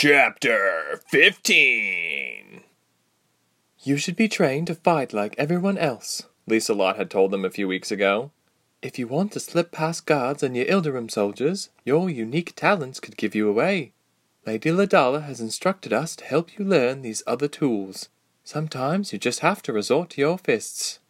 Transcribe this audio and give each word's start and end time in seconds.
Chapter 0.00 1.00
15 1.08 2.62
You 3.82 3.96
should 3.96 4.14
be 4.14 4.28
trained 4.28 4.68
to 4.68 4.76
fight 4.76 5.12
like 5.12 5.34
everyone 5.36 5.76
else, 5.76 6.22
Lieselot 6.48 6.94
had 6.94 7.10
told 7.10 7.32
them 7.32 7.44
a 7.44 7.50
few 7.50 7.66
weeks 7.66 7.90
ago. 7.90 8.30
If 8.80 8.96
you 8.96 9.08
want 9.08 9.32
to 9.32 9.40
slip 9.40 9.72
past 9.72 10.06
guards 10.06 10.44
and 10.44 10.56
your 10.56 10.66
Ilderim 10.66 11.10
soldiers, 11.10 11.70
your 11.84 12.08
unique 12.08 12.54
talents 12.54 13.00
could 13.00 13.16
give 13.16 13.34
you 13.34 13.48
away. 13.48 13.90
Lady 14.46 14.70
Ladala 14.70 15.24
has 15.24 15.40
instructed 15.40 15.92
us 15.92 16.14
to 16.14 16.24
help 16.24 16.56
you 16.56 16.64
learn 16.64 17.02
these 17.02 17.24
other 17.26 17.48
tools. 17.48 18.08
Sometimes 18.44 19.12
you 19.12 19.18
just 19.18 19.40
have 19.40 19.62
to 19.62 19.72
resort 19.72 20.10
to 20.10 20.20
your 20.20 20.38
fists. 20.38 21.00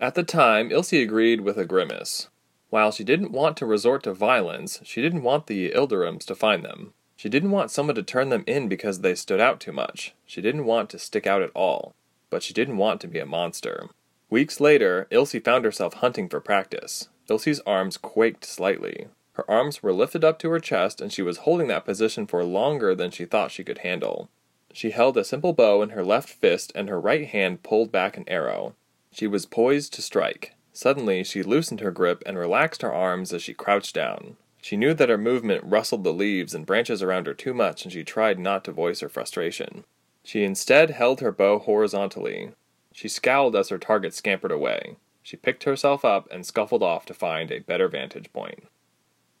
At 0.00 0.16
the 0.16 0.24
time, 0.24 0.72
Ilse 0.72 0.94
agreed 0.94 1.42
with 1.42 1.58
a 1.58 1.64
grimace. 1.64 2.26
While 2.70 2.90
she 2.90 3.04
didn't 3.04 3.30
want 3.30 3.56
to 3.58 3.66
resort 3.66 4.02
to 4.02 4.12
violence, 4.12 4.80
she 4.82 5.00
didn't 5.00 5.22
want 5.22 5.46
the 5.46 5.70
Ilderims 5.70 6.24
to 6.24 6.34
find 6.34 6.64
them. 6.64 6.94
She 7.22 7.28
didn't 7.28 7.52
want 7.52 7.70
someone 7.70 7.94
to 7.94 8.02
turn 8.02 8.30
them 8.30 8.42
in 8.48 8.66
because 8.66 8.98
they 8.98 9.14
stood 9.14 9.38
out 9.38 9.60
too 9.60 9.70
much. 9.70 10.12
She 10.26 10.40
didn't 10.40 10.64
want 10.64 10.90
to 10.90 10.98
stick 10.98 11.24
out 11.24 11.40
at 11.40 11.52
all. 11.54 11.94
But 12.30 12.42
she 12.42 12.52
didn't 12.52 12.78
want 12.78 13.00
to 13.00 13.06
be 13.06 13.20
a 13.20 13.24
monster. 13.24 13.90
Weeks 14.28 14.58
later, 14.58 15.06
Ilse 15.12 15.36
found 15.44 15.64
herself 15.64 15.94
hunting 15.94 16.28
for 16.28 16.40
practice. 16.40 17.10
Ilse's 17.30 17.60
arms 17.64 17.96
quaked 17.96 18.44
slightly. 18.44 19.06
Her 19.34 19.48
arms 19.48 19.84
were 19.84 19.92
lifted 19.92 20.24
up 20.24 20.40
to 20.40 20.50
her 20.50 20.58
chest, 20.58 21.00
and 21.00 21.12
she 21.12 21.22
was 21.22 21.46
holding 21.46 21.68
that 21.68 21.84
position 21.84 22.26
for 22.26 22.42
longer 22.42 22.92
than 22.92 23.12
she 23.12 23.24
thought 23.24 23.52
she 23.52 23.62
could 23.62 23.78
handle. 23.78 24.28
She 24.72 24.90
held 24.90 25.16
a 25.16 25.22
simple 25.22 25.52
bow 25.52 25.80
in 25.80 25.90
her 25.90 26.04
left 26.04 26.28
fist, 26.28 26.72
and 26.74 26.88
her 26.88 27.00
right 27.00 27.28
hand 27.28 27.62
pulled 27.62 27.92
back 27.92 28.16
an 28.16 28.24
arrow. 28.26 28.74
She 29.12 29.28
was 29.28 29.46
poised 29.46 29.94
to 29.94 30.02
strike. 30.02 30.56
Suddenly, 30.72 31.22
she 31.22 31.44
loosened 31.44 31.82
her 31.82 31.92
grip 31.92 32.24
and 32.26 32.36
relaxed 32.36 32.82
her 32.82 32.92
arms 32.92 33.32
as 33.32 33.44
she 33.44 33.54
crouched 33.54 33.94
down. 33.94 34.38
She 34.62 34.76
knew 34.76 34.94
that 34.94 35.08
her 35.08 35.18
movement 35.18 35.64
rustled 35.64 36.04
the 36.04 36.12
leaves 36.12 36.54
and 36.54 36.64
branches 36.64 37.02
around 37.02 37.26
her 37.26 37.34
too 37.34 37.52
much, 37.52 37.82
and 37.82 37.92
she 37.92 38.04
tried 38.04 38.38
not 38.38 38.64
to 38.64 38.72
voice 38.72 39.00
her 39.00 39.08
frustration. 39.08 39.82
She 40.22 40.44
instead 40.44 40.90
held 40.90 41.20
her 41.20 41.32
bow 41.32 41.58
horizontally. 41.58 42.52
She 42.92 43.08
scowled 43.08 43.56
as 43.56 43.70
her 43.70 43.78
target 43.78 44.14
scampered 44.14 44.52
away. 44.52 44.98
She 45.20 45.36
picked 45.36 45.64
herself 45.64 46.04
up 46.04 46.28
and 46.30 46.46
scuffled 46.46 46.82
off 46.82 47.04
to 47.06 47.14
find 47.14 47.50
a 47.50 47.58
better 47.58 47.88
vantage 47.88 48.32
point. 48.32 48.68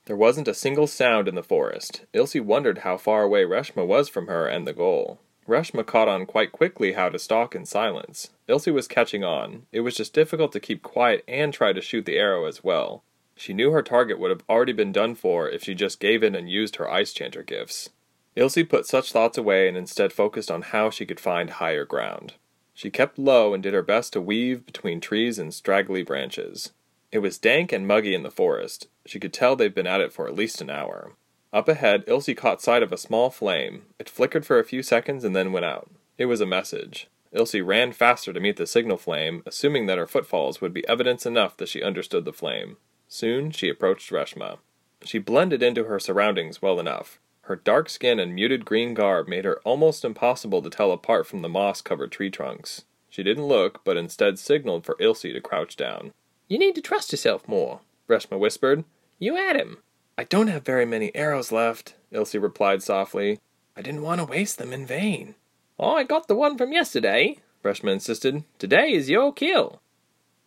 There 0.06 0.16
wasn't 0.16 0.48
a 0.48 0.54
single 0.54 0.88
sound 0.88 1.28
in 1.28 1.36
the 1.36 1.42
forest. 1.44 2.04
Ilse 2.12 2.34
wondered 2.34 2.78
how 2.78 2.96
far 2.96 3.22
away 3.22 3.44
Reshma 3.44 3.86
was 3.86 4.08
from 4.08 4.26
her 4.26 4.48
and 4.48 4.66
the 4.66 4.72
goal. 4.72 5.20
Reshma 5.46 5.86
caught 5.86 6.08
on 6.08 6.26
quite 6.26 6.50
quickly 6.50 6.94
how 6.94 7.08
to 7.08 7.18
stalk 7.20 7.54
in 7.54 7.64
silence. 7.64 8.30
Ilse 8.48 8.66
was 8.66 8.88
catching 8.88 9.22
on. 9.22 9.66
It 9.70 9.80
was 9.80 9.94
just 9.94 10.14
difficult 10.14 10.50
to 10.52 10.60
keep 10.60 10.82
quiet 10.82 11.22
and 11.28 11.52
try 11.52 11.72
to 11.72 11.80
shoot 11.80 12.06
the 12.06 12.18
arrow 12.18 12.46
as 12.46 12.64
well. 12.64 13.04
She 13.34 13.54
knew 13.54 13.70
her 13.70 13.82
target 13.82 14.18
would 14.18 14.30
have 14.30 14.44
already 14.48 14.72
been 14.72 14.92
done 14.92 15.14
for 15.14 15.48
if 15.48 15.64
she 15.64 15.74
just 15.74 16.00
gave 16.00 16.22
in 16.22 16.34
and 16.34 16.50
used 16.50 16.76
her 16.76 16.90
Ice 16.90 17.12
Chanter 17.12 17.42
gifts. 17.42 17.90
Ilse 18.36 18.58
put 18.68 18.86
such 18.86 19.12
thoughts 19.12 19.36
away 19.36 19.68
and 19.68 19.76
instead 19.76 20.12
focused 20.12 20.50
on 20.50 20.62
how 20.62 20.90
she 20.90 21.04
could 21.04 21.20
find 21.20 21.50
higher 21.50 21.84
ground. 21.84 22.34
She 22.74 22.90
kept 22.90 23.18
low 23.18 23.52
and 23.52 23.62
did 23.62 23.74
her 23.74 23.82
best 23.82 24.14
to 24.14 24.20
weave 24.20 24.64
between 24.64 25.00
trees 25.00 25.38
and 25.38 25.52
straggly 25.52 26.02
branches. 26.02 26.72
It 27.10 27.18
was 27.18 27.38
dank 27.38 27.72
and 27.72 27.86
muggy 27.86 28.14
in 28.14 28.22
the 28.22 28.30
forest. 28.30 28.88
She 29.04 29.20
could 29.20 29.32
tell 29.32 29.54
they'd 29.54 29.74
been 29.74 29.86
at 29.86 30.00
it 30.00 30.12
for 30.12 30.26
at 30.26 30.34
least 30.34 30.62
an 30.62 30.70
hour. 30.70 31.12
Up 31.52 31.68
ahead, 31.68 32.04
Ilse 32.06 32.30
caught 32.34 32.62
sight 32.62 32.82
of 32.82 32.92
a 32.92 32.96
small 32.96 33.28
flame. 33.28 33.82
It 33.98 34.08
flickered 34.08 34.46
for 34.46 34.58
a 34.58 34.64
few 34.64 34.82
seconds 34.82 35.22
and 35.22 35.36
then 35.36 35.52
went 35.52 35.66
out. 35.66 35.90
It 36.16 36.26
was 36.26 36.40
a 36.40 36.46
message. 36.46 37.08
Ilse 37.32 37.56
ran 37.56 37.92
faster 37.92 38.32
to 38.32 38.40
meet 38.40 38.56
the 38.56 38.66
signal 38.66 38.96
flame, 38.96 39.42
assuming 39.44 39.86
that 39.86 39.98
her 39.98 40.06
footfalls 40.06 40.62
would 40.62 40.72
be 40.72 40.86
evidence 40.88 41.26
enough 41.26 41.56
that 41.58 41.68
she 41.68 41.82
understood 41.82 42.24
the 42.24 42.32
flame. 42.32 42.78
Soon 43.12 43.50
she 43.50 43.68
approached 43.68 44.10
Reshma. 44.10 44.56
She 45.04 45.18
blended 45.18 45.62
into 45.62 45.84
her 45.84 46.00
surroundings 46.00 46.62
well 46.62 46.80
enough. 46.80 47.20
Her 47.42 47.56
dark 47.56 47.90
skin 47.90 48.18
and 48.18 48.34
muted 48.34 48.64
green 48.64 48.94
garb 48.94 49.28
made 49.28 49.44
her 49.44 49.60
almost 49.64 50.02
impossible 50.02 50.62
to 50.62 50.70
tell 50.70 50.92
apart 50.92 51.26
from 51.26 51.42
the 51.42 51.48
moss 51.50 51.82
covered 51.82 52.10
tree 52.10 52.30
trunks. 52.30 52.86
She 53.10 53.22
didn't 53.22 53.44
look, 53.44 53.84
but 53.84 53.98
instead 53.98 54.38
signaled 54.38 54.86
for 54.86 54.96
Ilse 54.98 55.20
to 55.20 55.40
crouch 55.42 55.76
down. 55.76 56.14
You 56.48 56.58
need 56.58 56.74
to 56.74 56.80
trust 56.80 57.12
yourself 57.12 57.46
more, 57.46 57.80
Reshma 58.08 58.38
whispered. 58.38 58.82
You 59.18 59.36
had 59.36 59.56
him. 59.56 59.82
I 60.16 60.24
don't 60.24 60.46
have 60.48 60.64
very 60.64 60.86
many 60.86 61.14
arrows 61.14 61.52
left, 61.52 61.96
Ilse 62.12 62.36
replied 62.36 62.82
softly. 62.82 63.40
I 63.76 63.82
didn't 63.82 64.00
want 64.00 64.22
to 64.22 64.24
waste 64.24 64.56
them 64.56 64.72
in 64.72 64.86
vain. 64.86 65.34
Oh, 65.78 65.96
I 65.96 66.04
got 66.04 66.28
the 66.28 66.34
one 66.34 66.56
from 66.56 66.72
yesterday, 66.72 67.36
Reshma 67.62 67.92
insisted. 67.92 68.44
Today 68.58 68.90
is 68.90 69.10
your 69.10 69.34
kill. 69.34 69.82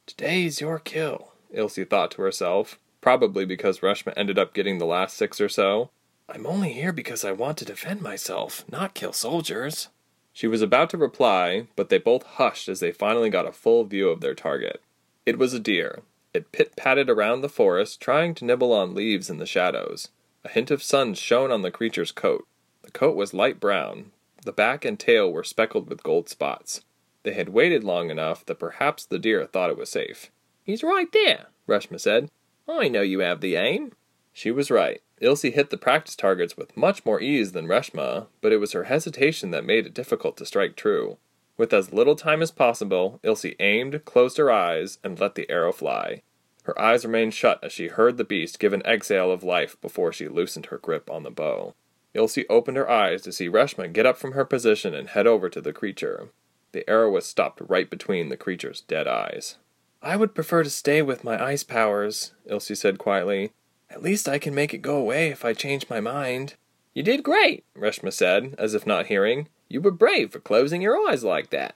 Today 0.08 0.46
is 0.46 0.62
your 0.62 0.80
kill, 0.80 1.35
Ilse 1.56 1.80
thought 1.90 2.12
to 2.12 2.22
herself, 2.22 2.80
probably 3.02 3.46
because 3.46 3.80
Reshma 3.80 4.14
ended 4.16 4.38
up 4.38 4.54
getting 4.54 4.78
the 4.78 4.86
last 4.86 5.16
six 5.16 5.40
or 5.40 5.50
so. 5.50 5.90
I'm 6.28 6.48
only 6.48 6.74
here 6.74 6.92
because 6.92 7.24
I 7.24 7.32
want 7.32 7.58
to 7.60 7.66
defend 7.66 8.02
myself, 8.02 8.66
not 8.72 8.96
kill 8.96 9.14
soldiers. 9.14 9.90
She 10.34 10.48
was 10.48 10.62
about 10.62 10.90
to 10.90 10.98
reply, 10.98 11.68
but 11.76 11.90
they 11.90 11.98
both 11.98 12.24
hushed 12.24 12.68
as 12.68 12.80
they 12.80 12.92
finally 12.92 13.30
got 13.30 13.48
a 13.48 13.52
full 13.52 13.84
view 13.86 14.10
of 14.10 14.22
their 14.22 14.34
target. 14.34 14.82
It 15.26 15.38
was 15.38 15.54
a 15.54 15.60
deer. 15.60 16.02
It 16.34 16.52
pit 16.52 16.76
patted 16.76 17.10
around 17.10 17.42
the 17.42 17.48
forest, 17.48 18.02
trying 18.02 18.36
to 18.36 18.46
nibble 18.46 18.74
on 18.74 18.94
leaves 18.94 19.30
in 19.30 19.38
the 19.38 19.46
shadows. 19.46 20.10
A 20.44 20.50
hint 20.50 20.72
of 20.72 20.84
sun 20.84 21.14
shone 21.14 21.52
on 21.52 21.62
the 21.62 21.72
creature's 21.72 22.12
coat. 22.12 22.46
The 22.82 22.92
coat 22.92 23.16
was 23.16 23.34
light 23.34 23.60
brown. 23.60 24.12
The 24.44 24.52
back 24.52 24.84
and 24.84 25.00
tail 25.00 25.32
were 25.32 25.44
speckled 25.44 25.90
with 25.90 26.04
gold 26.04 26.28
spots. 26.28 26.82
They 27.24 27.34
had 27.34 27.50
waited 27.50 27.84
long 27.84 28.10
enough 28.10 28.46
that 28.46 28.60
perhaps 28.60 29.06
the 29.06 29.18
deer 29.18 29.46
thought 29.46 29.70
it 29.70 29.78
was 29.78 29.90
safe. 29.90 30.30
He's 30.66 30.84
right 30.84 31.12
there, 31.14 31.46
Reshma 31.68 32.00
said. 32.00 32.32
I 32.68 32.88
know 32.88 33.02
you 33.02 33.20
have 33.20 33.40
the 33.40 33.56
aim. 33.56 33.94
She 34.34 34.50
was 34.50 34.72
right. 34.72 35.02
Ilse 35.22 35.44
hit 35.44 35.70
the 35.70 35.78
practice 35.78 36.16
targets 36.16 36.58
with 36.58 36.76
much 36.76 37.06
more 37.06 37.22
ease 37.22 37.52
than 37.52 37.68
Reshma, 37.68 38.28
but 38.42 38.52
it 38.52 38.58
was 38.58 38.74
her 38.74 38.86
hesitation 38.86 39.52
that 39.52 39.64
made 39.64 39.86
it 39.86 39.94
difficult 39.94 40.36
to 40.38 40.46
strike 40.46 40.76
true. 40.76 41.18
With 41.56 41.72
as 41.72 41.94
little 41.94 42.16
time 42.16 42.42
as 42.42 42.52
possible, 42.52 43.20
Ilse 43.24 43.46
aimed, 43.60 44.04
closed 44.06 44.38
her 44.38 44.52
eyes, 44.52 44.98
and 45.04 45.20
let 45.20 45.36
the 45.36 45.50
arrow 45.50 45.72
fly. 45.72 46.24
Her 46.64 46.78
eyes 46.82 47.06
remained 47.06 47.36
shut 47.36 47.64
as 47.64 47.72
she 47.72 47.88
heard 47.88 48.18
the 48.18 48.24
beast 48.24 48.60
give 48.60 48.74
an 48.74 48.82
exhale 48.82 49.32
of 49.32 49.44
life 49.44 49.80
before 49.82 50.12
she 50.12 50.28
loosened 50.28 50.66
her 50.68 50.80
grip 50.80 51.12
on 51.12 51.22
the 51.22 51.30
bow. 51.30 51.76
Ilse 52.16 52.40
opened 52.50 52.78
her 52.78 52.90
eyes 52.90 53.22
to 53.22 53.32
see 53.32 53.48
Reshma 53.48 53.94
get 53.94 54.08
up 54.08 54.18
from 54.18 54.32
her 54.32 54.46
position 54.46 54.96
and 54.96 55.10
head 55.10 55.28
over 55.28 55.48
to 55.48 55.62
the 55.62 55.74
creature. 55.74 56.30
The 56.72 56.90
arrow 56.90 57.12
was 57.12 57.26
stopped 57.26 57.62
right 57.62 57.90
between 57.90 58.30
the 58.30 58.38
creature's 58.38 58.82
dead 58.82 59.08
eyes. 59.08 59.58
I 60.06 60.18
would 60.18 60.36
prefer 60.36 60.62
to 60.62 60.70
stay 60.70 61.02
with 61.02 61.24
my 61.24 61.44
ice 61.44 61.64
powers, 61.64 62.32
Ilse 62.46 62.80
said 62.80 63.00
quietly. 63.00 63.54
At 63.90 64.04
least 64.04 64.30
I 64.30 64.38
can 64.38 64.54
make 64.54 64.72
it 64.72 64.84
go 64.84 64.98
away 64.98 65.30
if 65.30 65.44
I 65.44 65.54
change 65.54 65.90
my 65.90 66.00
mind. 66.00 66.54
You 66.94 67.02
did 67.02 67.24
great, 67.24 67.64
Reshma 67.76 68.14
said, 68.14 68.54
as 68.60 68.76
if 68.76 68.86
not 68.86 69.08
hearing. 69.08 69.50
You 69.68 69.82
were 69.82 69.90
brave 69.90 70.32
for 70.32 70.40
closing 70.40 70.84
your 70.84 70.96
eyes 71.10 71.24
like 71.24 71.50
that. 71.50 71.76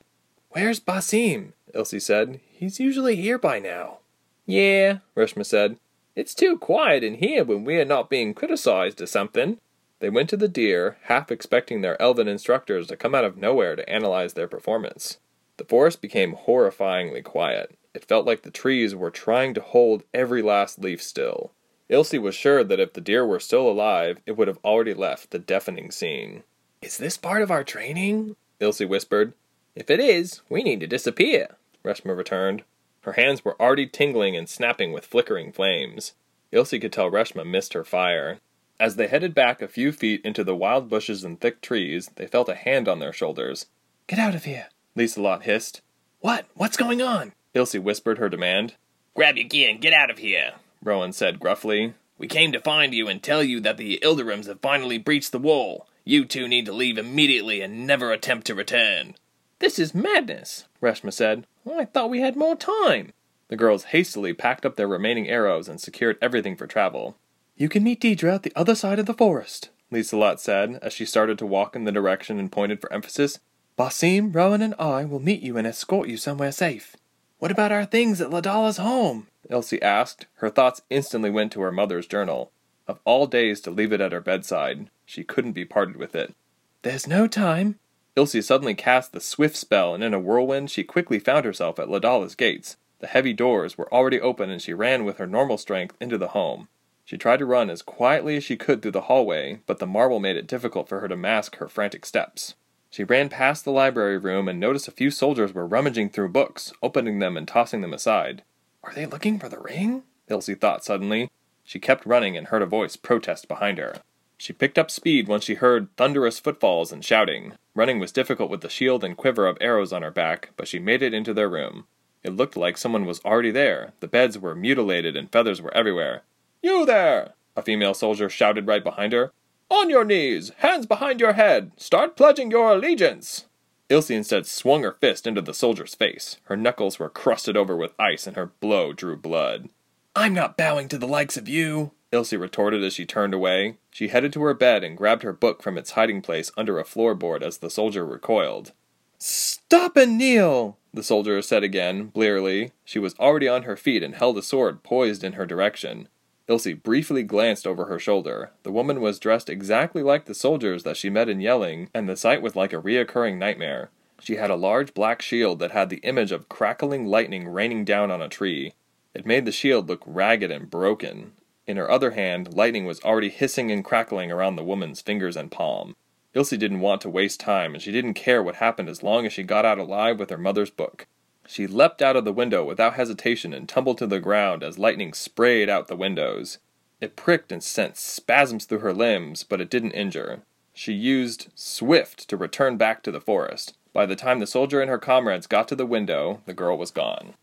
Where's 0.49 0.79
Basim? 0.79 1.53
Ilse 1.73 2.03
said. 2.03 2.39
He's 2.51 2.79
usually 2.79 3.15
here 3.15 3.39
by 3.39 3.57
now. 3.57 3.97
Yeah, 4.45 4.99
Reshma 5.17 5.43
said. 5.43 5.77
It's 6.15 6.35
too 6.35 6.55
quiet 6.59 7.03
in 7.03 7.15
here 7.15 7.43
when 7.43 7.63
we 7.63 7.77
are 7.77 7.85
not 7.85 8.11
being 8.11 8.35
criticized 8.35 9.01
or 9.01 9.07
something. 9.07 9.57
They 10.01 10.09
went 10.11 10.29
to 10.29 10.37
the 10.37 10.47
deer, 10.47 10.97
half 11.05 11.31
expecting 11.31 11.81
their 11.81 11.99
elven 11.99 12.27
instructors 12.27 12.85
to 12.87 12.95
come 12.95 13.15
out 13.15 13.25
of 13.25 13.37
nowhere 13.37 13.75
to 13.75 13.89
analyze 13.89 14.33
their 14.33 14.47
performance. 14.47 15.17
The 15.57 15.65
forest 15.65 15.99
became 15.99 16.35
horrifyingly 16.35 17.23
quiet. 17.23 17.75
It 17.99 18.05
felt 18.05 18.25
like 18.25 18.43
the 18.43 18.49
trees 18.49 18.95
were 18.95 19.11
trying 19.11 19.53
to 19.55 19.61
hold 19.61 20.03
every 20.13 20.41
last 20.41 20.79
leaf 20.79 21.03
still. 21.03 21.51
Ilse 21.89 22.13
was 22.13 22.33
sure 22.33 22.63
that 22.63 22.79
if 22.79 22.93
the 22.93 23.01
deer 23.01 23.27
were 23.27 23.41
still 23.41 23.69
alive, 23.69 24.21
it 24.25 24.37
would 24.37 24.47
have 24.47 24.57
already 24.63 24.93
left 24.93 25.31
the 25.31 25.37
deafening 25.37 25.91
scene. 25.91 26.43
Is 26.81 26.97
this 26.97 27.17
part 27.17 27.41
of 27.41 27.51
our 27.51 27.65
training? 27.65 28.37
Ilse 28.61 28.79
whispered. 28.79 29.33
If 29.75 29.89
it 29.89 29.99
is, 29.99 30.39
we 30.47 30.63
need 30.63 30.79
to 30.79 30.87
disappear, 30.87 31.57
Reshma 31.83 32.15
returned. 32.15 32.63
Her 33.01 33.11
hands 33.11 33.43
were 33.43 33.61
already 33.61 33.85
tingling 33.85 34.33
and 34.33 34.47
snapping 34.47 34.93
with 34.93 35.05
flickering 35.05 35.51
flames. 35.51 36.13
Ilse 36.53 36.71
could 36.79 36.93
tell 36.93 37.11
Reshma 37.11 37.45
missed 37.45 37.73
her 37.73 37.83
fire. 37.83 38.39
As 38.79 38.95
they 38.95 39.07
headed 39.07 39.35
back 39.35 39.61
a 39.61 39.67
few 39.67 39.91
feet 39.91 40.21
into 40.23 40.45
the 40.45 40.55
wild 40.55 40.87
bushes 40.87 41.25
and 41.25 41.37
thick 41.37 41.59
trees, 41.59 42.11
they 42.15 42.27
felt 42.27 42.47
a 42.47 42.55
hand 42.55 42.87
on 42.87 42.99
their 42.99 43.11
shoulders. 43.11 43.65
Get 44.07 44.19
out 44.19 44.35
of 44.35 44.45
here, 44.45 44.67
Lisa 44.95 45.39
hissed. 45.39 45.81
What? 46.21 46.45
What's 46.53 46.77
going 46.77 47.01
on? 47.01 47.33
Ilse 47.53 47.75
whispered 47.75 48.17
her 48.17 48.29
demand. 48.29 48.75
Grab 49.15 49.37
your 49.37 49.47
gear 49.47 49.69
and 49.69 49.81
get 49.81 49.93
out 49.93 50.09
of 50.09 50.19
here, 50.19 50.53
Rowan 50.83 51.13
said 51.13 51.39
gruffly. 51.39 51.93
We 52.17 52.27
came 52.27 52.51
to 52.51 52.59
find 52.59 52.93
you 52.93 53.07
and 53.07 53.23
tell 53.23 53.43
you 53.43 53.59
that 53.61 53.77
the 53.77 53.99
Ilderims 54.03 54.47
have 54.47 54.59
finally 54.59 54.97
breached 54.97 55.31
the 55.31 55.39
wall. 55.39 55.87
You 56.03 56.25
two 56.25 56.47
need 56.47 56.65
to 56.65 56.73
leave 56.73 56.97
immediately 56.97 57.61
and 57.61 57.87
never 57.87 58.11
attempt 58.11 58.47
to 58.47 58.55
return. 58.55 59.15
This 59.59 59.79
is 59.79 59.95
madness, 59.95 60.65
Reshma 60.81 61.11
said. 61.11 61.45
Oh, 61.65 61.79
I 61.79 61.85
thought 61.85 62.09
we 62.09 62.21
had 62.21 62.35
more 62.35 62.55
time. 62.55 63.13
The 63.47 63.57
girls 63.57 63.85
hastily 63.85 64.33
packed 64.33 64.65
up 64.65 64.75
their 64.75 64.87
remaining 64.87 65.27
arrows 65.27 65.67
and 65.67 65.81
secured 65.81 66.17
everything 66.21 66.55
for 66.55 66.67
travel. 66.67 67.17
You 67.57 67.67
can 67.67 67.83
meet 67.83 68.01
Deidre 68.01 68.33
at 68.33 68.43
the 68.43 68.53
other 68.55 68.75
side 68.75 68.99
of 68.99 69.05
the 69.05 69.13
forest, 69.13 69.69
Lieselot 69.91 70.39
said 70.39 70.79
as 70.81 70.93
she 70.93 71.05
started 71.05 71.37
to 71.39 71.45
walk 71.45 71.75
in 71.75 71.83
the 71.83 71.91
direction 71.91 72.39
and 72.39 72.51
pointed 72.51 72.79
for 72.79 72.91
emphasis. 72.93 73.39
Basim, 73.77 74.33
Rowan, 74.33 74.61
and 74.61 74.75
I 74.77 75.03
will 75.03 75.19
meet 75.19 75.41
you 75.41 75.57
and 75.57 75.65
escort 75.65 76.07
you 76.07 76.17
somewhere 76.17 76.51
safe. 76.51 76.95
What 77.39 77.51
about 77.51 77.71
our 77.71 77.85
things 77.85 78.19
at 78.19 78.31
Ladala's 78.31 78.77
home? 78.77 79.27
Ilse 79.49 79.73
asked. 79.81 80.25
Her 80.35 80.49
thoughts 80.49 80.81
instantly 80.89 81.29
went 81.29 81.53
to 81.53 81.61
her 81.61 81.71
mother's 81.71 82.05
journal. 82.05 82.51
Of 82.85 82.99
all 83.05 83.27
days 83.27 83.61
to 83.61 83.71
leave 83.71 83.93
it 83.93 84.01
at 84.01 84.11
her 84.11 84.19
bedside, 84.19 84.89
she 85.05 85.23
couldn't 85.23 85.53
be 85.53 85.63
parted 85.63 85.95
with 85.95 86.15
it. 86.15 86.35
There's 86.81 87.07
no 87.07 87.27
time. 87.27 87.79
Ilse 88.17 88.45
suddenly 88.45 88.75
cast 88.75 89.13
the 89.13 89.21
swift 89.21 89.55
spell, 89.55 89.95
and 89.95 90.03
in 90.03 90.13
a 90.13 90.19
whirlwind 90.19 90.69
she 90.69 90.83
quickly 90.83 91.17
found 91.17 91.45
herself 91.45 91.79
at 91.79 91.87
Ladala's 91.87 92.35
gates. 92.35 92.75
The 92.99 93.07
heavy 93.07 93.31
doors 93.31 93.77
were 93.77 93.91
already 93.93 94.19
open, 94.19 94.49
and 94.49 94.61
she 94.61 94.73
ran 94.73 95.05
with 95.05 95.17
her 95.17 95.27
normal 95.27 95.57
strength 95.57 95.95
into 96.01 96.17
the 96.17 96.29
home. 96.29 96.67
She 97.05 97.17
tried 97.17 97.37
to 97.37 97.45
run 97.45 97.69
as 97.69 97.81
quietly 97.81 98.35
as 98.35 98.43
she 98.43 98.57
could 98.57 98.81
through 98.81 98.91
the 98.91 99.01
hallway, 99.01 99.61
but 99.65 99.79
the 99.79 99.87
marble 99.87 100.19
made 100.19 100.35
it 100.35 100.45
difficult 100.45 100.89
for 100.89 100.99
her 100.99 101.07
to 101.07 101.15
mask 101.15 101.55
her 101.55 101.69
frantic 101.69 102.05
steps. 102.05 102.55
She 102.89 103.03
ran 103.03 103.29
past 103.29 103.65
the 103.65 103.71
library 103.71 104.17
room 104.17 104.47
and 104.47 104.59
noticed 104.59 104.87
a 104.87 104.91
few 104.91 105.11
soldiers 105.11 105.53
were 105.53 105.67
rummaging 105.67 106.09
through 106.09 106.29
books, 106.29 106.73
opening 106.81 107.19
them 107.19 107.37
and 107.37 107.47
tossing 107.47 107.81
them 107.81 107.93
aside. 107.93 108.43
Are 108.83 108.93
they 108.93 109.05
looking 109.05 109.37
for 109.37 109.47
the 109.49 109.59
ring? 109.59 110.03
Ilse 110.27 110.49
thought 110.59 110.83
suddenly. 110.83 111.29
She 111.63 111.79
kept 111.79 112.05
running 112.05 112.35
and 112.35 112.47
heard 112.47 112.63
a 112.63 112.65
voice 112.65 112.95
protest 112.95 113.47
behind 113.47 113.77
her. 113.77 113.97
She 114.37 114.53
picked 114.53 114.79
up 114.79 114.89
speed 114.89 115.27
when 115.27 115.41
she 115.41 115.55
heard 115.55 115.95
thunderous 115.97 116.39
footfalls 116.39 116.91
and 116.91 117.03
shouting. 117.03 117.53
Running 117.75 117.99
was 117.99 118.11
difficult 118.11 118.49
with 118.49 118.61
the 118.61 118.69
shield 118.69 119.03
and 119.03 119.17
quiver 119.17 119.45
of 119.45 119.57
arrows 119.61 119.93
on 119.93 120.01
her 120.01 120.11
back, 120.11 120.51
but 120.55 120.67
she 120.67 120.79
made 120.79 121.03
it 121.03 121.13
into 121.13 121.33
their 121.33 121.49
room. 121.49 121.85
It 122.23 122.35
looked 122.35 122.57
like 122.57 122.77
someone 122.77 123.05
was 123.05 123.19
already 123.23 123.51
there. 123.51 123.93
The 123.99 124.07
beds 124.07 124.39
were 124.39 124.55
mutilated 124.55 125.15
and 125.15 125.31
feathers 125.31 125.61
were 125.61 125.73
everywhere. 125.75 126.23
You 126.63 126.85
there! 126.85 127.33
A 127.55 127.61
female 127.61 127.93
soldier 127.93 128.29
shouted 128.29 128.65
right 128.65 128.83
behind 128.83 129.13
her. 129.13 129.31
On 129.69 129.89
your 129.89 130.03
knees! 130.03 130.51
Hands 130.57 130.85
behind 130.85 131.19
your 131.19 131.33
head! 131.33 131.71
Start 131.77 132.15
pledging 132.15 132.51
your 132.51 132.71
allegiance! 132.71 133.45
Ilse 133.89 134.09
instead 134.11 134.45
swung 134.45 134.83
her 134.83 134.93
fist 134.93 135.25
into 135.25 135.41
the 135.41 135.53
soldier's 135.53 135.95
face. 135.95 136.37
Her 136.43 136.57
knuckles 136.57 136.99
were 136.99 137.09
crusted 137.09 137.55
over 137.55 137.75
with 137.75 137.93
ice 137.99 138.27
and 138.27 138.35
her 138.35 138.47
blow 138.59 138.93
drew 138.93 139.15
blood. 139.15 139.69
I'm 140.15 140.33
not 140.33 140.57
bowing 140.57 140.87
to 140.89 140.97
the 140.97 141.07
likes 141.07 141.37
of 141.37 141.47
you, 141.47 141.91
Ilse 142.11 142.33
retorted 142.33 142.83
as 142.83 142.93
she 142.93 143.05
turned 143.05 143.33
away. 143.33 143.77
She 143.91 144.07
headed 144.07 144.33
to 144.33 144.41
her 144.41 144.53
bed 144.53 144.83
and 144.83 144.97
grabbed 144.97 145.23
her 145.23 145.33
book 145.33 145.61
from 145.61 145.77
its 145.77 145.91
hiding 145.91 146.21
place 146.21 146.51
under 146.57 146.79
a 146.79 146.83
floorboard 146.83 147.43
as 147.43 147.59
the 147.59 147.69
soldier 147.69 148.05
recoiled. 148.05 148.71
Stop 149.19 149.97
and 149.97 150.17
kneel! 150.17 150.77
The 150.93 151.03
soldier 151.03 151.41
said 151.43 151.63
again, 151.63 152.07
blearily. 152.07 152.71
She 152.83 152.97
was 152.97 153.13
already 153.19 153.47
on 153.47 153.63
her 153.63 153.77
feet 153.77 154.01
and 154.01 154.15
held 154.15 154.37
a 154.37 154.41
sword 154.41 154.81
poised 154.81 155.23
in 155.23 155.33
her 155.33 155.45
direction. 155.45 156.07
Ilse 156.49 156.73
briefly 156.73 157.21
glanced 157.21 157.67
over 157.67 157.85
her 157.85 157.99
shoulder. 157.99 158.49
The 158.63 158.71
woman 158.71 159.01
was 159.01 159.19
dressed 159.19 159.49
exactly 159.49 160.01
like 160.01 160.25
the 160.25 160.33
soldiers 160.33 160.81
that 160.81 160.97
she 160.97 161.09
met 161.09 161.29
in 161.29 161.39
Yelling, 161.39 161.89
and 161.93 162.09
the 162.09 162.17
sight 162.17 162.41
was 162.41 162.55
like 162.55 162.73
a 162.73 162.81
reoccurring 162.81 163.37
nightmare. 163.37 163.91
She 164.19 164.37
had 164.37 164.49
a 164.49 164.55
large 164.55 164.95
black 164.95 165.21
shield 165.21 165.59
that 165.59 165.71
had 165.71 165.89
the 165.89 165.97
image 165.97 166.31
of 166.31 166.49
crackling 166.49 167.05
lightning 167.05 167.47
raining 167.47 167.85
down 167.85 168.09
on 168.09 168.21
a 168.21 168.27
tree. 168.27 168.73
It 169.13 169.27
made 169.27 169.45
the 169.45 169.51
shield 169.51 169.87
look 169.87 170.01
ragged 170.05 170.51
and 170.51 170.71
broken. 170.71 171.33
In 171.67 171.77
her 171.77 171.89
other 171.89 172.11
hand, 172.11 172.55
lightning 172.55 172.85
was 172.85 172.99
already 173.01 173.29
hissing 173.29 173.71
and 173.71 173.85
crackling 173.85 174.31
around 174.31 174.55
the 174.55 174.63
woman's 174.63 175.01
fingers 175.01 175.37
and 175.37 175.51
palm. 175.51 175.95
Ilse 176.33 176.49
didn't 176.49 176.81
want 176.81 177.01
to 177.01 177.09
waste 177.09 177.39
time, 177.39 177.75
and 177.75 177.81
she 177.81 177.91
didn't 177.91 178.15
care 178.15 178.41
what 178.41 178.55
happened 178.55 178.89
as 178.89 179.03
long 179.03 179.27
as 179.27 179.33
she 179.33 179.43
got 179.43 179.65
out 179.65 179.77
alive 179.77 180.19
with 180.19 180.31
her 180.31 180.37
mother's 180.37 180.71
book. 180.71 181.05
She 181.51 181.65
leapt 181.65 182.03
out 182.03 182.15
of 182.15 182.25
the 182.25 182.31
window 182.31 182.63
without 182.63 182.93
hesitation 182.93 183.53
and 183.55 183.67
tumbled 183.67 183.97
to 183.97 184.05
the 184.05 184.19
ground 184.19 184.61
as 184.61 184.77
lightning 184.77 185.13
sprayed 185.13 185.67
out 185.67 185.87
the 185.87 185.95
windows. 185.95 186.59
It 187.01 187.15
pricked 187.15 187.51
and 187.51 187.63
sent 187.63 187.97
spasms 187.97 188.65
through 188.65 188.79
her 188.79 188.93
limbs, 188.93 189.43
but 189.43 189.59
it 189.59 189.71
didn't 189.71 189.93
injure. 189.93 190.43
She 190.75 190.93
used 190.93 191.47
Swift 191.55 192.29
to 192.29 192.37
return 192.37 192.77
back 192.77 193.01
to 193.01 193.11
the 193.11 193.19
forest. 193.19 193.75
By 193.93 194.05
the 194.05 194.15
time 194.15 194.37
the 194.37 194.45
soldier 194.45 194.79
and 194.79 194.91
her 194.91 194.99
comrades 194.99 195.47
got 195.47 195.67
to 195.69 195.75
the 195.75 195.87
window, 195.87 196.43
the 196.45 196.53
girl 196.53 196.77
was 196.77 196.91
gone. 196.91 197.33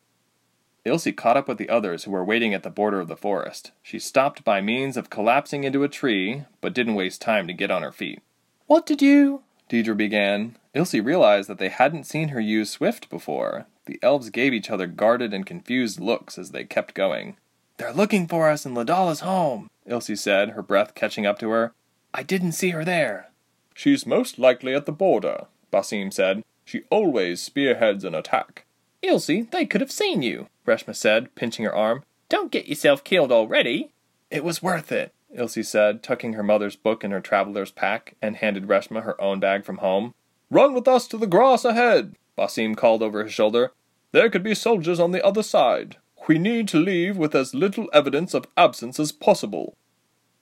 Ilse 0.85 1.09
caught 1.17 1.37
up 1.37 1.49
with 1.49 1.59
the 1.59 1.69
others 1.69 2.05
who 2.05 2.13
were 2.13 2.25
waiting 2.25 2.55
at 2.55 2.63
the 2.63 2.71
border 2.71 3.01
of 3.01 3.09
the 3.09 3.17
forest. 3.17 3.73
She 3.83 3.99
stopped 3.99 4.45
by 4.45 4.61
means 4.61 4.97
of 4.97 5.11
collapsing 5.11 5.65
into 5.65 5.83
a 5.83 5.89
tree, 5.89 6.45
but 6.61 6.75
didn't 6.75 6.95
waste 6.95 7.21
time 7.21 7.49
to 7.49 7.53
get 7.53 7.73
on 7.73 7.83
her 7.83 7.91
feet. 7.91 8.23
What 8.69 8.87
did 8.87 9.03
you? 9.03 9.43
Deidre 9.69 9.97
began. 9.97 10.57
Ilse 10.75 10.95
realized 10.95 11.49
that 11.49 11.59
they 11.59 11.71
hadn't 11.71 12.05
seen 12.05 12.29
her 12.29 12.41
use 12.41 12.71
Swift 12.71 13.11
before. 13.11 13.67
The 13.87 13.99
elves 14.03 14.31
gave 14.31 14.53
each 14.53 14.71
other 14.71 14.87
guarded 14.87 15.33
and 15.33 15.47
confused 15.47 16.01
looks 16.01 16.39
as 16.39 16.51
they 16.51 16.65
kept 16.65 16.95
going. 16.95 17.37
They're 17.79 17.93
looking 17.93 18.27
for 18.27 18.49
us 18.49 18.67
in 18.67 18.75
Ladala's 18.75 19.21
home, 19.21 19.71
Ilse 19.87 20.21
said, 20.21 20.51
her 20.51 20.63
breath 20.63 20.95
catching 20.95 21.27
up 21.27 21.39
to 21.39 21.51
her. 21.51 21.73
I 22.13 22.23
didn't 22.23 22.53
see 22.53 22.71
her 22.71 22.85
there. 22.85 23.31
She's 23.75 24.07
most 24.07 24.39
likely 24.39 24.75
at 24.75 24.87
the 24.87 24.93
border, 24.93 25.47
Basim 25.73 26.13
said. 26.13 26.43
She 26.65 26.83
always 26.91 27.41
spearheads 27.41 28.05
an 28.05 28.15
attack. 28.15 28.65
Ilse, 29.03 29.27
they 29.27 29.67
could 29.67 29.81
have 29.81 29.93
seen 29.93 30.23
you, 30.23 30.49
Reshma 30.67 30.97
said, 30.97 31.35
pinching 31.35 31.65
her 31.65 31.75
arm. 31.75 32.03
Don't 32.29 32.51
get 32.51 32.67
yourself 32.67 33.05
killed 33.05 33.31
already. 33.31 33.91
It 34.31 34.43
was 34.43 34.63
worth 34.63 34.91
it, 34.91 35.13
Ilse 35.33 35.69
said, 35.69 36.03
tucking 36.03 36.33
her 36.33 36.43
mother's 36.43 36.75
book 36.75 37.05
in 37.05 37.13
her 37.13 37.21
traveler's 37.21 37.71
pack, 37.71 38.15
and 38.21 38.37
handed 38.37 38.67
Reshma 38.67 39.05
her 39.05 39.21
own 39.21 39.39
bag 39.39 39.65
from 39.65 39.79
home. 39.79 40.15
Run 40.51 40.75
with 40.75 40.89
us 40.89 41.07
to 41.09 41.19
the 41.19 41.27
grass 41.27 41.65
ahead, 41.65 42.17
Basim 42.37 42.77
called 42.77 43.03
over 43.03 43.25
his 43.25 43.33
shoulder. 43.33 43.73
There 44.13 44.31
could 44.31 44.43
be 44.43 44.55
soldiers 44.55 45.01
on 45.01 45.13
the 45.13 45.25
other 45.25 45.43
side. 45.43 45.97
We 46.29 46.39
need 46.39 46.69
to 46.69 46.79
leave 46.79 47.17
with 47.17 47.35
as 47.35 47.55
little 47.55 47.89
evidence 47.93 48.35
of 48.35 48.47
absence 48.57 48.99
as 48.99 49.13
possible. 49.13 49.75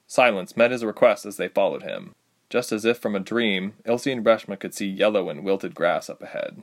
Silence 0.06 0.56
met 0.56 0.70
his 0.70 0.84
request 0.84 1.26
as 1.26 1.36
they 1.36 1.48
followed 1.48 1.82
him. 1.82 2.12
Just 2.50 2.72
as 2.72 2.84
if 2.84 2.98
from 2.98 3.14
a 3.14 3.20
dream, 3.20 3.74
Ilse 3.84 4.06
and 4.06 4.24
Reshma 4.24 4.58
could 4.58 4.74
see 4.74 4.86
yellow 4.86 5.28
and 5.28 5.44
wilted 5.44 5.74
grass 5.74 6.08
up 6.08 6.22
ahead. 6.22 6.62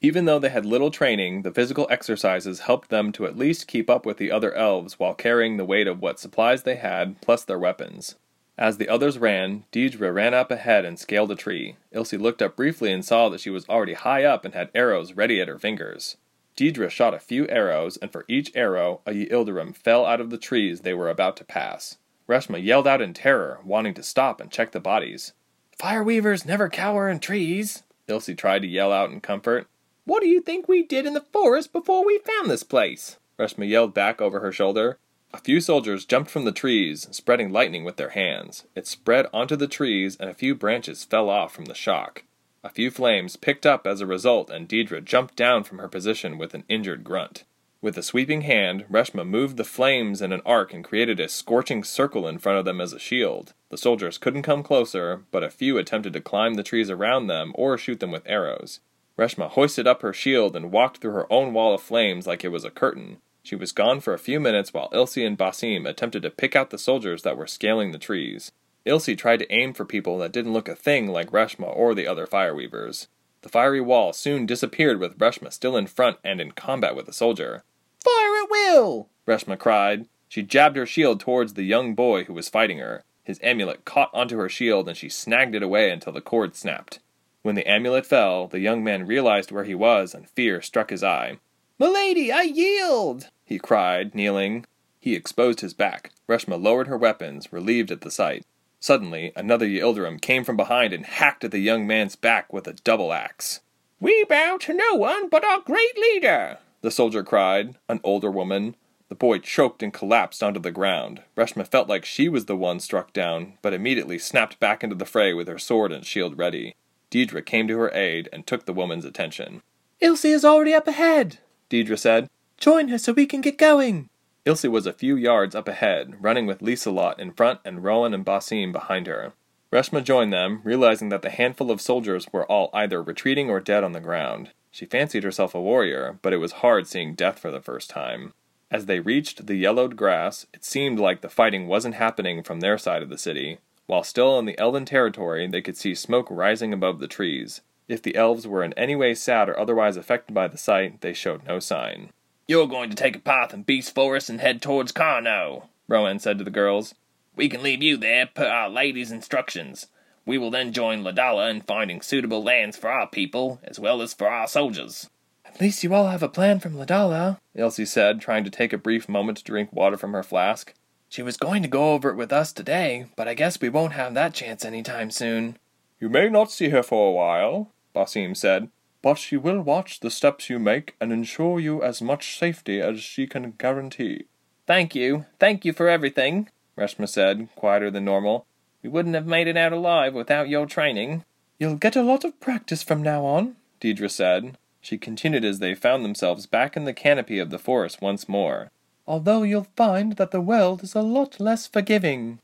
Even 0.00 0.24
though 0.24 0.40
they 0.40 0.48
had 0.48 0.66
little 0.66 0.90
training, 0.90 1.42
the 1.42 1.52
physical 1.52 1.86
exercises 1.88 2.60
helped 2.60 2.88
them 2.88 3.12
to 3.12 3.26
at 3.26 3.38
least 3.38 3.68
keep 3.68 3.88
up 3.88 4.04
with 4.04 4.16
the 4.16 4.32
other 4.32 4.52
elves 4.54 4.98
while 4.98 5.14
carrying 5.14 5.56
the 5.56 5.64
weight 5.64 5.86
of 5.86 6.02
what 6.02 6.18
supplies 6.18 6.64
they 6.64 6.76
had, 6.76 7.20
plus 7.20 7.44
their 7.44 7.58
weapons. 7.58 8.16
As 8.58 8.76
the 8.76 8.88
others 8.88 9.18
ran, 9.18 9.64
Deidre 9.72 10.12
ran 10.12 10.34
up 10.34 10.50
ahead 10.50 10.84
and 10.84 10.98
scaled 10.98 11.30
a 11.30 11.34
tree. 11.34 11.76
Ilse 11.90 12.12
looked 12.14 12.42
up 12.42 12.56
briefly 12.56 12.92
and 12.92 13.04
saw 13.04 13.28
that 13.28 13.40
she 13.40 13.50
was 13.50 13.68
already 13.68 13.94
high 13.94 14.24
up 14.24 14.44
and 14.44 14.54
had 14.54 14.70
arrows 14.74 15.14
ready 15.14 15.40
at 15.40 15.48
her 15.48 15.58
fingers. 15.58 16.16
Deidre 16.56 16.90
shot 16.90 17.14
a 17.14 17.18
few 17.18 17.48
arrows, 17.48 17.96
and 17.96 18.12
for 18.12 18.26
each 18.28 18.52
arrow, 18.54 19.00
a 19.06 19.12
Yildirim 19.12 19.74
fell 19.74 20.04
out 20.04 20.20
of 20.20 20.30
the 20.30 20.36
trees 20.36 20.80
they 20.80 20.92
were 20.92 21.08
about 21.08 21.36
to 21.38 21.44
pass. 21.44 21.96
Reshma 22.28 22.62
yelled 22.62 22.86
out 22.86 23.00
in 23.00 23.14
terror, 23.14 23.60
wanting 23.64 23.94
to 23.94 24.02
stop 24.02 24.40
and 24.40 24.50
check 24.50 24.72
the 24.72 24.80
bodies. 24.80 25.32
Fire 25.78 26.02
weavers 26.02 26.44
never 26.44 26.68
cower 26.68 27.08
in 27.08 27.20
trees, 27.20 27.82
Ilse 28.06 28.30
tried 28.36 28.62
to 28.62 28.68
yell 28.68 28.92
out 28.92 29.10
in 29.10 29.20
comfort. 29.20 29.66
What 30.04 30.22
do 30.22 30.28
you 30.28 30.40
think 30.40 30.68
we 30.68 30.82
did 30.82 31.06
in 31.06 31.14
the 31.14 31.20
forest 31.20 31.72
before 31.72 32.04
we 32.04 32.18
found 32.18 32.50
this 32.50 32.62
place? 32.62 33.16
Reshma 33.38 33.68
yelled 33.68 33.94
back 33.94 34.20
over 34.20 34.40
her 34.40 34.52
shoulder. 34.52 34.98
A 35.34 35.38
few 35.38 35.60
soldiers 35.60 36.04
jumped 36.04 36.30
from 36.30 36.44
the 36.44 36.52
trees, 36.52 37.08
spreading 37.10 37.50
lightning 37.50 37.84
with 37.84 37.96
their 37.96 38.10
hands. 38.10 38.66
It 38.74 38.86
spread 38.86 39.26
onto 39.32 39.56
the 39.56 39.66
trees, 39.66 40.16
and 40.20 40.28
a 40.28 40.34
few 40.34 40.54
branches 40.54 41.04
fell 41.04 41.30
off 41.30 41.52
from 41.54 41.64
the 41.64 41.74
shock. 41.74 42.24
A 42.62 42.68
few 42.68 42.90
flames 42.90 43.36
picked 43.36 43.64
up 43.64 43.86
as 43.86 44.00
a 44.00 44.06
result, 44.06 44.50
and 44.50 44.68
Deidre 44.68 45.02
jumped 45.02 45.34
down 45.34 45.64
from 45.64 45.78
her 45.78 45.88
position 45.88 46.36
with 46.36 46.52
an 46.52 46.64
injured 46.68 47.02
grunt. 47.02 47.44
With 47.80 47.98
a 47.98 48.02
sweeping 48.02 48.42
hand, 48.42 48.84
Reshma 48.90 49.26
moved 49.26 49.56
the 49.56 49.64
flames 49.64 50.22
in 50.22 50.32
an 50.32 50.42
arc 50.46 50.72
and 50.72 50.84
created 50.84 51.18
a 51.18 51.28
scorching 51.28 51.82
circle 51.82 52.28
in 52.28 52.38
front 52.38 52.58
of 52.58 52.64
them 52.64 52.80
as 52.80 52.92
a 52.92 52.98
shield. 53.00 53.54
The 53.70 53.78
soldiers 53.78 54.18
couldn't 54.18 54.42
come 54.42 54.62
closer, 54.62 55.24
but 55.32 55.42
a 55.42 55.50
few 55.50 55.78
attempted 55.78 56.12
to 56.12 56.20
climb 56.20 56.54
the 56.54 56.62
trees 56.62 56.90
around 56.90 57.26
them 57.26 57.52
or 57.56 57.76
shoot 57.76 57.98
them 57.98 58.12
with 58.12 58.22
arrows. 58.26 58.80
Reshma 59.18 59.48
hoisted 59.48 59.86
up 59.86 60.02
her 60.02 60.12
shield 60.12 60.54
and 60.54 60.70
walked 60.70 60.98
through 60.98 61.12
her 61.12 61.32
own 61.32 61.52
wall 61.52 61.74
of 61.74 61.82
flames 61.82 62.26
like 62.26 62.44
it 62.44 62.52
was 62.52 62.64
a 62.64 62.70
curtain. 62.70 63.16
She 63.42 63.56
was 63.56 63.72
gone 63.72 64.00
for 64.00 64.14
a 64.14 64.18
few 64.18 64.38
minutes 64.38 64.72
while 64.72 64.88
Ilse 64.92 65.16
and 65.18 65.36
Basim 65.36 65.88
attempted 65.88 66.22
to 66.22 66.30
pick 66.30 66.54
out 66.54 66.70
the 66.70 66.78
soldiers 66.78 67.22
that 67.22 67.36
were 67.36 67.46
scaling 67.46 67.90
the 67.90 67.98
trees. 67.98 68.52
Ilse 68.84 69.16
tried 69.16 69.38
to 69.40 69.52
aim 69.52 69.74
for 69.74 69.84
people 69.84 70.18
that 70.18 70.32
didn't 70.32 70.52
look 70.52 70.68
a 70.68 70.74
thing 70.74 71.08
like 71.08 71.30
Reshma 71.30 71.76
or 71.76 71.94
the 71.94 72.06
other 72.06 72.26
fireweavers. 72.26 73.08
The 73.42 73.48
fiery 73.48 73.80
wall 73.80 74.12
soon 74.12 74.46
disappeared 74.46 75.00
with 75.00 75.18
Reshma 75.18 75.52
still 75.52 75.76
in 75.76 75.86
front 75.88 76.18
and 76.22 76.40
in 76.40 76.52
combat 76.52 76.94
with 76.94 77.08
a 77.08 77.12
soldier. 77.12 77.64
Fire 78.02 78.42
at 78.42 78.50
will! 78.50 79.08
Reshma 79.26 79.58
cried. 79.58 80.06
She 80.28 80.42
jabbed 80.42 80.76
her 80.76 80.86
shield 80.86 81.20
towards 81.20 81.54
the 81.54 81.64
young 81.64 81.94
boy 81.94 82.24
who 82.24 82.34
was 82.34 82.48
fighting 82.48 82.78
her. 82.78 83.04
His 83.24 83.40
amulet 83.42 83.84
caught 83.84 84.10
onto 84.12 84.38
her 84.38 84.48
shield 84.48 84.88
and 84.88 84.96
she 84.96 85.08
snagged 85.08 85.54
it 85.54 85.62
away 85.62 85.90
until 85.90 86.12
the 86.12 86.20
cord 86.20 86.54
snapped. 86.56 87.00
When 87.42 87.56
the 87.56 87.68
amulet 87.68 88.06
fell, 88.06 88.46
the 88.46 88.60
young 88.60 88.84
man 88.84 89.06
realized 89.06 89.50
where 89.50 89.64
he 89.64 89.74
was, 89.74 90.14
and 90.14 90.28
fear 90.28 90.62
struck 90.62 90.90
his 90.90 91.02
eye. 91.02 91.38
Milady, 91.78 92.30
I 92.30 92.42
yield! 92.42 93.28
he 93.44 93.58
cried, 93.58 94.14
kneeling. 94.14 94.66
He 95.00 95.14
exposed 95.14 95.60
his 95.60 95.74
back. 95.74 96.12
Reshma 96.28 96.62
lowered 96.62 96.86
her 96.86 96.96
weapons, 96.96 97.52
relieved 97.52 97.90
at 97.90 98.02
the 98.02 98.10
sight. 98.10 98.44
Suddenly, 98.78 99.32
another 99.36 99.66
Yildirim 99.66 100.20
came 100.20 100.44
from 100.44 100.56
behind 100.56 100.92
and 100.92 101.04
hacked 101.04 101.44
at 101.44 101.50
the 101.50 101.58
young 101.58 101.86
man's 101.86 102.16
back 102.16 102.52
with 102.52 102.66
a 102.66 102.72
double 102.72 103.12
axe. 103.12 103.60
We 104.00 104.24
bow 104.24 104.58
to 104.62 104.74
no 104.74 104.94
one 104.94 105.28
but 105.28 105.44
our 105.44 105.60
great 105.60 105.96
leader, 105.96 106.58
the 106.82 106.90
soldier 106.90 107.22
cried, 107.22 107.76
an 107.88 108.00
older 108.02 108.30
woman. 108.30 108.74
The 109.08 109.14
boy 109.14 109.38
choked 109.38 109.82
and 109.82 109.92
collapsed 109.92 110.42
onto 110.42 110.58
the 110.58 110.72
ground. 110.72 111.22
Reshma 111.36 111.66
felt 111.68 111.88
like 111.88 112.04
she 112.04 112.28
was 112.28 112.46
the 112.46 112.56
one 112.56 112.80
struck 112.80 113.12
down, 113.12 113.58
but 113.62 113.72
immediately 113.72 114.18
snapped 114.18 114.58
back 114.58 114.82
into 114.82 114.96
the 114.96 115.04
fray 115.04 115.32
with 115.32 115.46
her 115.46 115.58
sword 115.58 115.92
and 115.92 116.04
shield 116.04 116.38
ready. 116.38 116.74
Deidre 117.10 117.44
came 117.44 117.68
to 117.68 117.78
her 117.78 117.94
aid 117.94 118.28
and 118.32 118.46
took 118.46 118.64
the 118.66 118.72
woman's 118.72 119.04
attention. 119.04 119.62
Ilse 120.00 120.24
is 120.24 120.44
already 120.44 120.74
up 120.74 120.88
ahead, 120.88 121.38
Deidre 121.72 121.98
said. 121.98 122.28
Join 122.58 122.88
her 122.88 122.98
so 122.98 123.12
we 123.12 123.24
can 123.24 123.40
get 123.40 123.56
going. 123.56 124.10
Ilse 124.44 124.64
was 124.64 124.86
a 124.86 124.92
few 124.92 125.16
yards 125.16 125.54
up 125.54 125.68
ahead, 125.68 126.22
running 126.22 126.46
with 126.46 126.60
Lieselot 126.60 127.18
in 127.18 127.32
front 127.32 127.60
and 127.64 127.82
Rowan 127.82 128.12
and 128.12 128.26
Basim 128.26 128.72
behind 128.72 129.06
her. 129.06 129.32
Reshma 129.72 130.04
joined 130.04 130.32
them, 130.32 130.60
realizing 130.64 131.08
that 131.08 131.22
the 131.22 131.30
handful 131.30 131.70
of 131.70 131.80
soldiers 131.80 132.26
were 132.30 132.44
all 132.44 132.68
either 132.74 133.02
retreating 133.02 133.48
or 133.48 133.58
dead 133.58 133.82
on 133.82 133.92
the 133.92 134.00
ground. 134.00 134.50
She 134.70 134.84
fancied 134.84 135.24
herself 135.24 135.54
a 135.54 135.60
warrior, 135.60 136.18
but 136.20 136.34
it 136.34 136.38
was 136.38 136.60
hard 136.60 136.86
seeing 136.86 137.14
death 137.14 137.38
for 137.38 137.50
the 137.50 137.60
first 137.60 137.88
time. 137.88 138.34
As 138.70 138.86
they 138.86 139.00
reached 139.00 139.46
the 139.46 139.54
yellowed 139.54 139.96
grass, 139.96 140.46
it 140.52 140.64
seemed 140.64 140.98
like 140.98 141.20
the 141.20 141.28
fighting 141.30 141.66
wasn't 141.68 141.94
happening 141.94 142.42
from 142.42 142.60
their 142.60 142.76
side 142.76 143.02
of 143.02 143.08
the 143.08 143.18
city. 143.18 143.58
While 143.86 144.02
still 144.02 144.38
in 144.38 144.44
the 144.44 144.58
elven 144.58 144.84
territory, 144.84 145.46
they 145.46 145.62
could 145.62 145.76
see 145.76 145.94
smoke 145.94 146.26
rising 146.30 146.72
above 146.72 146.98
the 146.98 147.08
trees. 147.08 147.62
If 147.88 148.02
the 148.02 148.16
elves 148.16 148.46
were 148.46 148.62
in 148.62 148.72
any 148.74 148.96
way 148.96 149.14
sad 149.14 149.48
or 149.48 149.58
otherwise 149.58 149.96
affected 149.96 150.34
by 150.34 150.48
the 150.48 150.58
sight, 150.58 151.00
they 151.00 151.12
showed 151.12 151.46
no 151.46 151.58
sign. 151.58 152.10
You're 152.48 152.66
going 152.66 152.90
to 152.90 152.96
take 152.96 153.16
a 153.16 153.20
path 153.20 153.54
in 153.54 153.62
Beast 153.62 153.94
Forest 153.94 154.30
and 154.30 154.40
head 154.40 154.60
towards 154.60 154.92
Carno, 154.92 155.68
Rowan 155.88 156.18
said 156.18 156.38
to 156.38 156.44
the 156.44 156.50
girls. 156.50 156.94
We 157.34 157.48
can 157.48 157.62
leave 157.62 157.82
you 157.82 157.96
there 157.96 158.26
per 158.26 158.46
our 158.46 158.68
lady's 158.68 159.10
instructions. 159.10 159.86
We 160.24 160.38
will 160.38 160.50
then 160.50 160.72
join 160.72 161.02
Ladala 161.02 161.50
in 161.50 161.62
finding 161.62 162.00
suitable 162.00 162.42
lands 162.42 162.76
for 162.76 162.90
our 162.90 163.06
people, 163.06 163.60
as 163.64 163.80
well 163.80 164.02
as 164.02 164.14
for 164.14 164.28
our 164.28 164.46
soldiers. 164.46 165.08
At 165.44 165.60
least 165.60 165.82
you 165.82 165.92
all 165.92 166.08
have 166.08 166.22
a 166.22 166.28
plan 166.28 166.60
from 166.60 166.74
Ladala, 166.76 167.38
Ilse 167.54 167.88
said, 167.90 168.20
trying 168.20 168.44
to 168.44 168.50
take 168.50 168.72
a 168.72 168.78
brief 168.78 169.08
moment 169.08 169.38
to 169.38 169.44
drink 169.44 169.72
water 169.72 169.96
from 169.96 170.12
her 170.12 170.22
flask. 170.22 170.74
She 171.08 171.22
was 171.22 171.36
going 171.36 171.62
to 171.62 171.68
go 171.68 171.92
over 171.92 172.08
it 172.10 172.16
with 172.16 172.32
us 172.32 172.52
today, 172.52 173.06
but 173.16 173.28
I 173.28 173.34
guess 173.34 173.60
we 173.60 173.68
won't 173.68 173.92
have 173.92 174.14
that 174.14 174.32
chance 174.32 174.64
any 174.64 174.82
time 174.82 175.10
soon. 175.10 175.58
You 176.02 176.08
may 176.08 176.28
not 176.28 176.50
see 176.50 176.70
her 176.70 176.82
for 176.82 177.10
a 177.10 177.12
while, 177.12 177.70
Basim 177.94 178.36
said, 178.36 178.70
but 179.02 179.18
she 179.18 179.36
will 179.36 179.62
watch 179.62 180.00
the 180.00 180.10
steps 180.10 180.50
you 180.50 180.58
make 180.58 180.96
and 181.00 181.12
ensure 181.12 181.60
you 181.60 181.80
as 181.80 182.02
much 182.02 182.36
safety 182.36 182.80
as 182.80 182.98
she 182.98 183.28
can 183.28 183.52
guarantee. 183.52 184.24
Thank 184.66 184.96
you. 184.96 185.26
Thank 185.38 185.64
you 185.64 185.72
for 185.72 185.88
everything, 185.88 186.48
Reshma 186.76 187.08
said, 187.08 187.48
quieter 187.54 187.88
than 187.88 188.04
normal. 188.04 188.46
We 188.82 188.88
wouldn't 188.88 189.14
have 189.14 189.28
made 189.28 189.46
it 189.46 189.56
out 189.56 189.72
alive 189.72 190.12
without 190.12 190.48
your 190.48 190.66
training. 190.66 191.24
You'll 191.60 191.76
get 191.76 191.94
a 191.94 192.02
lot 192.02 192.24
of 192.24 192.40
practice 192.40 192.82
from 192.82 193.00
now 193.00 193.24
on, 193.24 193.54
Deidre 193.80 194.10
said. 194.10 194.58
She 194.80 194.98
continued 194.98 195.44
as 195.44 195.60
they 195.60 195.76
found 195.76 196.04
themselves 196.04 196.46
back 196.46 196.76
in 196.76 196.84
the 196.84 196.92
canopy 196.92 197.38
of 197.38 197.50
the 197.50 197.60
forest 197.60 198.02
once 198.02 198.28
more. 198.28 198.72
Although 199.06 199.44
you'll 199.44 199.68
find 199.76 200.16
that 200.16 200.32
the 200.32 200.40
world 200.40 200.82
is 200.82 200.96
a 200.96 201.02
lot 201.02 201.38
less 201.38 201.68
forgiving. 201.68 202.40